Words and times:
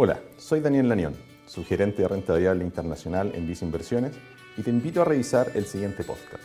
Hola, 0.00 0.20
soy 0.36 0.60
Daniel 0.60 0.88
Lanión, 0.88 1.16
su 1.48 1.64
gerente 1.64 2.02
de 2.02 2.06
renta 2.06 2.32
variable 2.32 2.62
internacional 2.64 3.32
en 3.34 3.48
Visa 3.48 3.64
Inversiones 3.64 4.12
y 4.56 4.62
te 4.62 4.70
invito 4.70 5.02
a 5.02 5.04
revisar 5.04 5.50
el 5.54 5.66
siguiente 5.66 6.04
podcast. 6.04 6.40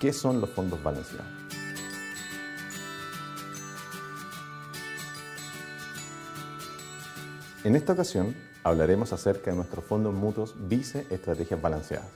¿Qué 0.00 0.12
son 0.12 0.40
los 0.40 0.50
fondos 0.50 0.82
balanceados? 0.82 1.24
En 7.62 7.76
esta 7.76 7.92
ocasión 7.92 8.34
hablaremos 8.64 9.12
acerca 9.12 9.52
de 9.52 9.56
nuestros 9.58 9.84
fondos 9.84 10.12
mutuos 10.12 10.56
Vice 10.68 11.06
Estrategias 11.10 11.62
Balanceadas, 11.62 12.10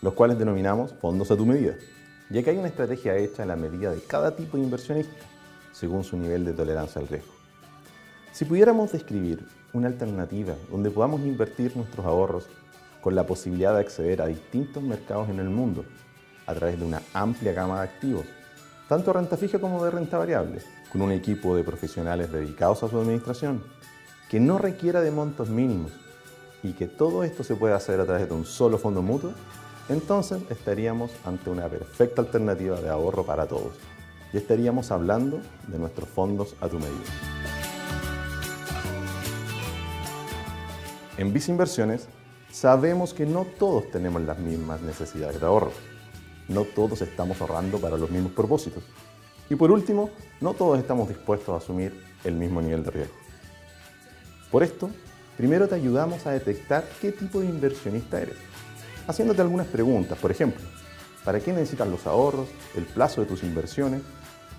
los 0.00 0.14
cuales 0.14 0.38
denominamos 0.38 0.94
fondos 0.94 1.30
a 1.30 1.36
tu 1.36 1.44
medida, 1.44 1.74
ya 2.30 2.42
que 2.42 2.48
hay 2.48 2.56
una 2.56 2.68
estrategia 2.68 3.14
hecha 3.18 3.42
a 3.42 3.46
la 3.46 3.56
medida 3.56 3.90
de 3.90 4.00
cada 4.00 4.34
tipo 4.34 4.56
de 4.56 4.62
inversionista, 4.62 5.26
según 5.72 6.02
su 6.02 6.16
nivel 6.16 6.46
de 6.46 6.54
tolerancia 6.54 6.98
al 6.98 7.08
riesgo. 7.08 7.34
Si 8.32 8.46
pudiéramos 8.46 8.92
describir 8.92 9.44
una 9.72 9.88
alternativa 9.88 10.54
donde 10.70 10.90
podamos 10.90 11.20
invertir 11.20 11.76
nuestros 11.76 12.04
ahorros 12.06 12.48
con 13.00 13.14
la 13.14 13.26
posibilidad 13.26 13.74
de 13.74 13.80
acceder 13.80 14.22
a 14.22 14.26
distintos 14.26 14.82
mercados 14.82 15.28
en 15.28 15.38
el 15.38 15.48
mundo 15.48 15.84
a 16.46 16.54
través 16.54 16.78
de 16.78 16.84
una 16.84 17.02
amplia 17.12 17.52
gama 17.52 17.80
de 17.80 17.88
activos, 17.88 18.24
tanto 18.88 19.12
renta 19.12 19.36
fija 19.36 19.58
como 19.58 19.84
de 19.84 19.90
renta 19.90 20.16
variable, 20.18 20.60
con 20.90 21.02
un 21.02 21.12
equipo 21.12 21.54
de 21.54 21.62
profesionales 21.62 22.32
dedicados 22.32 22.82
a 22.82 22.88
su 22.88 22.98
administración, 22.98 23.62
que 24.30 24.40
no 24.40 24.58
requiera 24.58 25.00
de 25.00 25.10
montos 25.10 25.48
mínimos 25.50 25.92
y 26.62 26.72
que 26.72 26.86
todo 26.86 27.22
esto 27.22 27.44
se 27.44 27.54
pueda 27.54 27.76
hacer 27.76 28.00
a 28.00 28.06
través 28.06 28.28
de 28.28 28.34
un 28.34 28.46
solo 28.46 28.78
fondo 28.78 29.02
mutuo, 29.02 29.32
entonces 29.88 30.42
estaríamos 30.50 31.10
ante 31.24 31.50
una 31.50 31.68
perfecta 31.68 32.22
alternativa 32.22 32.80
de 32.80 32.88
ahorro 32.88 33.24
para 33.24 33.46
todos 33.46 33.74
y 34.32 34.36
estaríamos 34.36 34.90
hablando 34.90 35.40
de 35.66 35.78
nuestros 35.78 36.08
fondos 36.08 36.54
a 36.60 36.68
tu 36.68 36.78
medida. 36.78 37.47
En 41.18 41.32
Visa 41.32 41.50
Inversiones 41.50 42.06
sabemos 42.48 43.12
que 43.12 43.26
no 43.26 43.44
todos 43.44 43.90
tenemos 43.90 44.22
las 44.22 44.38
mismas 44.38 44.80
necesidades 44.82 45.40
de 45.40 45.46
ahorro. 45.46 45.72
No 46.46 46.62
todos 46.62 47.02
estamos 47.02 47.40
ahorrando 47.40 47.80
para 47.80 47.96
los 47.96 48.08
mismos 48.08 48.30
propósitos. 48.30 48.84
Y 49.50 49.56
por 49.56 49.72
último, 49.72 50.10
no 50.40 50.54
todos 50.54 50.78
estamos 50.78 51.08
dispuestos 51.08 51.48
a 51.48 51.56
asumir 51.56 52.04
el 52.22 52.34
mismo 52.34 52.62
nivel 52.62 52.84
de 52.84 52.92
riesgo. 52.92 53.14
Por 54.52 54.62
esto, 54.62 54.90
primero 55.36 55.66
te 55.66 55.74
ayudamos 55.74 56.24
a 56.24 56.30
detectar 56.30 56.84
qué 57.00 57.10
tipo 57.10 57.40
de 57.40 57.46
inversionista 57.46 58.20
eres, 58.20 58.36
haciéndote 59.08 59.42
algunas 59.42 59.66
preguntas, 59.66 60.16
por 60.18 60.30
ejemplo, 60.30 60.64
¿para 61.24 61.40
qué 61.40 61.52
necesitas 61.52 61.88
los 61.88 62.06
ahorros, 62.06 62.46
el 62.76 62.84
plazo 62.84 63.22
de 63.22 63.26
tus 63.26 63.42
inversiones 63.42 64.02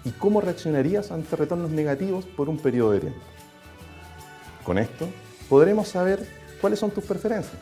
y 0.04 0.12
cómo 0.12 0.42
reaccionarías 0.42 1.12
ante 1.12 1.38
retornos 1.38 1.72
negativos 1.72 2.26
por 2.26 2.50
un 2.50 2.58
periodo 2.58 2.92
de 2.92 3.00
tiempo? 3.00 3.22
Con 4.66 4.78
esto, 4.78 5.08
podremos 5.48 5.88
saber 5.88 6.28
cuáles 6.60 6.80
son 6.80 6.92
tus 6.92 7.04
preferencias 7.04 7.62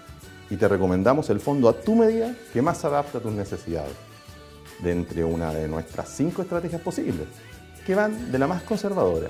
y 0.49 0.55
te 0.55 0.67
recomendamos 0.67 1.29
el 1.29 1.39
fondo 1.39 1.67
a 1.69 1.73
tu 1.73 1.95
medida 1.95 2.33
que 2.53 2.61
más 2.61 2.83
adapta 2.85 3.17
a 3.17 3.21
tus 3.21 3.33
necesidades, 3.33 3.95
de 4.79 4.91
entre 4.91 5.23
una 5.23 5.53
de 5.53 5.67
nuestras 5.67 6.09
cinco 6.09 6.41
estrategias 6.41 6.81
posibles, 6.81 7.27
que 7.85 7.95
van 7.95 8.31
de 8.31 8.39
la 8.39 8.47
más 8.47 8.63
conservadora, 8.63 9.29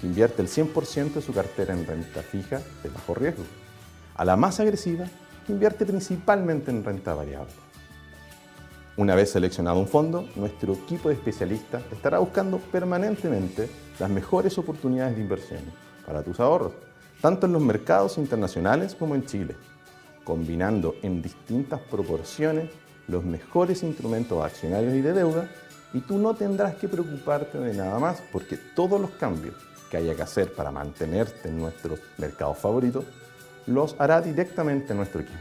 que 0.00 0.06
invierte 0.06 0.42
el 0.42 0.48
100% 0.48 1.14
de 1.14 1.22
su 1.22 1.32
cartera 1.32 1.74
en 1.74 1.86
renta 1.86 2.22
fija 2.22 2.60
de 2.82 2.88
bajo 2.88 3.14
riesgo, 3.14 3.44
a 4.14 4.24
la 4.24 4.36
más 4.36 4.60
agresiva, 4.60 5.06
que 5.46 5.52
invierte 5.52 5.84
principalmente 5.84 6.70
en 6.70 6.84
renta 6.84 7.14
variable. 7.14 7.52
Una 8.96 9.14
vez 9.16 9.32
seleccionado 9.32 9.78
un 9.78 9.88
fondo, 9.88 10.28
nuestro 10.36 10.72
equipo 10.74 11.08
de 11.08 11.16
especialistas 11.16 11.82
estará 11.90 12.20
buscando 12.20 12.58
permanentemente 12.58 13.68
las 13.98 14.08
mejores 14.08 14.56
oportunidades 14.56 15.16
de 15.16 15.22
inversión 15.22 15.60
para 16.06 16.22
tus 16.22 16.38
ahorros, 16.38 16.72
tanto 17.24 17.46
en 17.46 17.54
los 17.54 17.62
mercados 17.62 18.18
internacionales 18.18 18.94
como 18.94 19.14
en 19.14 19.24
Chile, 19.24 19.56
combinando 20.24 20.94
en 21.00 21.22
distintas 21.22 21.80
proporciones 21.80 22.68
los 23.08 23.24
mejores 23.24 23.82
instrumentos 23.82 24.44
accionarios 24.44 24.92
y 24.92 25.00
de 25.00 25.14
deuda, 25.14 25.48
y 25.94 26.00
tú 26.00 26.18
no 26.18 26.34
tendrás 26.34 26.74
que 26.74 26.86
preocuparte 26.86 27.56
de 27.56 27.72
nada 27.72 27.98
más 27.98 28.22
porque 28.30 28.58
todos 28.58 29.00
los 29.00 29.08
cambios 29.12 29.54
que 29.90 29.96
haya 29.96 30.14
que 30.14 30.20
hacer 30.20 30.52
para 30.52 30.70
mantenerte 30.70 31.48
en 31.48 31.56
nuestros 31.56 31.98
mercados 32.18 32.58
favoritos, 32.58 33.06
los 33.66 33.96
hará 33.98 34.20
directamente 34.20 34.92
nuestro 34.92 35.22
equipo. 35.22 35.38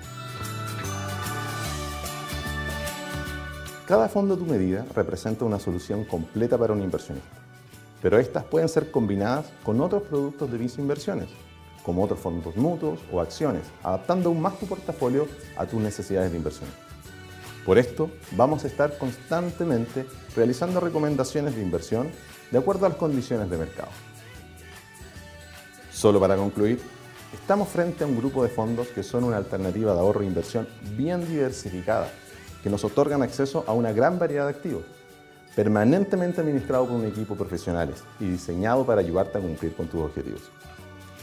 Cada 3.86 4.08
fondo 4.08 4.36
a 4.36 4.38
tu 4.38 4.46
medida 4.46 4.86
representa 4.96 5.44
una 5.44 5.60
solución 5.60 6.06
completa 6.06 6.58
para 6.58 6.72
un 6.72 6.82
inversionista, 6.82 7.28
pero 8.02 8.20
estas 8.20 8.46
pueden 8.46 8.70
ser 8.70 8.90
combinadas 8.90 9.48
con 9.66 9.82
otros 9.82 10.04
productos 10.04 10.50
de 10.50 10.58
Visa 10.58 10.80
Inversiones, 10.80 11.28
como 11.84 12.04
otros 12.04 12.20
fondos 12.20 12.56
mutuos 12.56 13.00
o 13.12 13.22
acciones, 13.22 13.64
adaptando 13.84 14.30
aún 14.30 14.42
más 14.42 14.58
tu 14.58 14.66
portafolio 14.66 15.28
a 15.58 15.66
tus 15.66 15.82
necesidades 15.82 16.32
de 16.32 16.38
inversión. 16.38 16.70
Por 17.66 17.78
esto, 17.78 18.10
vamos 18.32 18.64
a 18.64 18.68
estar 18.68 18.98
constantemente 18.98 20.06
realizando 20.36 20.80
recomendaciones 20.80 21.56
de 21.56 21.62
inversión 21.62 22.10
de 22.52 22.58
acuerdo 22.58 22.86
a 22.86 22.90
las 22.90 22.98
condiciones 22.98 23.50
de 23.50 23.58
mercado. 23.58 23.90
Solo 25.92 26.20
para 26.20 26.36
concluir, 26.36 26.82
estamos 27.34 27.70
frente 27.70 28.04
a 28.04 28.08
un 28.08 28.18
grupo 28.18 28.44
de 28.44 28.50
fondos 28.50 28.90
que 28.90 29.04
son 29.04 29.24
una 29.24 29.38
alternativa 29.38 29.94
de 29.94 30.00
ahorro 30.00 30.22
e 30.22 30.26
inversión 30.26 30.68
bien 30.98 31.26
diversificada, 31.26 32.10
que 32.62 32.70
nos 32.70 32.84
otorgan 32.84 33.22
acceso 33.22 33.64
a 33.68 33.74
una 33.74 33.94
gran 33.94 34.20
variedad 34.20 34.46
de 34.46 34.52
activos, 34.52 34.84
permanentemente 35.56 36.42
administrado 36.42 36.88
por 36.88 36.96
un 36.98 37.06
equipo 37.06 37.34
de 37.34 37.40
profesionales 37.40 38.04
y 38.20 38.26
diseñado 38.26 38.86
para 38.86 39.00
ayudarte 39.00 39.38
a 39.38 39.42
cumplir 39.42 39.74
con 39.76 39.88
tus 39.88 40.02
objetivos. 40.02 40.52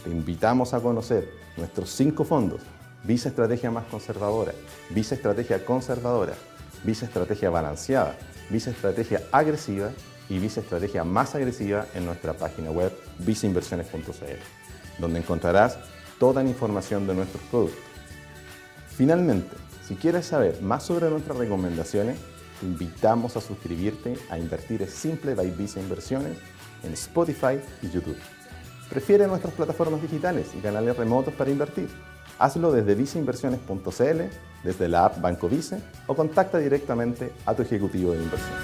Te 0.03 0.09
invitamos 0.09 0.73
a 0.73 0.79
conocer 0.79 1.29
nuestros 1.57 1.89
cinco 1.89 2.23
fondos, 2.23 2.61
Visa 3.03 3.29
Estrategia 3.29 3.71
Más 3.71 3.85
Conservadora, 3.85 4.53
Visa 4.89 5.15
Estrategia 5.15 5.63
Conservadora, 5.65 6.33
Visa 6.83 7.05
Estrategia 7.05 7.49
Balanceada, 7.49 8.17
Visa 8.49 8.71
Estrategia 8.71 9.21
Agresiva 9.31 9.91
y 10.29 10.39
Visa 10.39 10.61
Estrategia 10.61 11.03
Más 11.03 11.35
Agresiva 11.35 11.85
en 11.93 12.05
nuestra 12.05 12.33
página 12.33 12.71
web 12.71 12.91
visainversiones.cl 13.19 14.61
donde 14.97 15.19
encontrarás 15.19 15.77
toda 16.19 16.43
la 16.43 16.49
información 16.49 17.07
de 17.07 17.15
nuestros 17.15 17.41
productos. 17.43 17.79
Finalmente, 18.95 19.55
si 19.87 19.95
quieres 19.95 20.27
saber 20.27 20.61
más 20.61 20.83
sobre 20.83 21.09
nuestras 21.09 21.37
recomendaciones, 21.37 22.17
te 22.59 22.67
invitamos 22.67 23.35
a 23.35 23.41
suscribirte 23.41 24.17
a 24.29 24.37
Invertir 24.37 24.87
Simple 24.87 25.33
by 25.33 25.49
Visa 25.51 25.79
Inversiones 25.79 26.37
en 26.83 26.93
Spotify 26.93 27.59
y 27.81 27.89
YouTube. 27.89 28.17
Prefiere 28.91 29.25
nuestras 29.25 29.53
plataformas 29.53 30.01
digitales 30.01 30.47
y 30.53 30.57
canales 30.59 30.97
remotos 30.97 31.33
para 31.33 31.49
invertir. 31.49 31.87
Hazlo 32.37 32.73
desde 32.73 32.93
visainversiones.cl, 32.93 34.21
desde 34.65 34.89
la 34.89 35.05
app 35.05 35.21
Banco 35.21 35.47
Vice 35.47 35.81
o 36.07 36.13
contacta 36.13 36.57
directamente 36.57 37.31
a 37.45 37.55
tu 37.55 37.61
ejecutivo 37.61 38.11
de 38.11 38.21
inversión. 38.21 38.57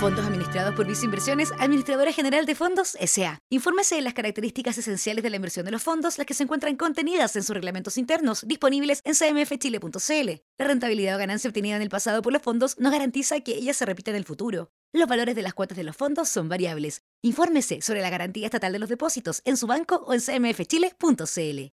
Fondos 0.00 0.26
administrados 0.26 0.74
por 0.74 0.86
Visa 0.86 1.04
Inversiones, 1.04 1.52
Administradora 1.58 2.12
General 2.12 2.46
de 2.46 2.54
Fondos 2.56 2.96
S.A. 3.00 3.38
Infórmese 3.48 3.94
de 3.94 4.02
las 4.02 4.14
características 4.14 4.76
esenciales 4.78 5.22
de 5.22 5.30
la 5.30 5.36
inversión 5.36 5.64
de 5.64 5.72
los 5.72 5.82
fondos, 5.82 6.18
las 6.18 6.26
que 6.26 6.34
se 6.34 6.42
encuentran 6.42 6.76
contenidas 6.76 7.36
en 7.36 7.44
sus 7.44 7.54
reglamentos 7.54 7.96
internos, 7.96 8.44
disponibles 8.46 9.02
en 9.04 9.14
cmfchile.cl. 9.14 10.30
La 10.58 10.66
rentabilidad 10.66 11.14
o 11.16 11.18
ganancia 11.18 11.48
obtenida 11.48 11.76
en 11.76 11.82
el 11.82 11.90
pasado 11.90 12.22
por 12.22 12.32
los 12.32 12.42
fondos 12.42 12.76
no 12.78 12.90
garantiza 12.90 13.40
que 13.40 13.56
ella 13.56 13.74
se 13.74 13.86
repita 13.86 14.10
en 14.10 14.16
el 14.16 14.24
futuro. 14.24 14.70
Los 14.92 15.08
valores 15.08 15.34
de 15.34 15.42
las 15.42 15.54
cuotas 15.54 15.76
de 15.76 15.84
los 15.84 15.96
fondos 15.96 16.28
son 16.28 16.48
variables. 16.48 17.02
Infórmese 17.22 17.80
sobre 17.80 18.00
la 18.00 18.10
garantía 18.10 18.46
estatal 18.46 18.72
de 18.72 18.78
los 18.78 18.88
depósitos 18.88 19.42
en 19.44 19.56
su 19.56 19.66
banco 19.66 20.04
o 20.06 20.14
en 20.14 20.20
cmfchile.cl. 20.20 21.77